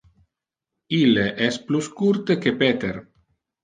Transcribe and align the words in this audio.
Ille 1.01 1.27
es 1.51 1.61
plus 1.69 1.93
curte 2.03 2.41
que 2.43 2.59
Peter. 2.67 2.95